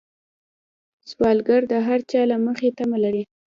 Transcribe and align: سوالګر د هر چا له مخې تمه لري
سوالګر 1.09 1.61
د 1.71 1.73
هر 1.87 1.99
چا 2.11 2.21
له 2.31 2.37
مخې 2.45 2.69
تمه 2.77 2.97
لري 3.03 3.23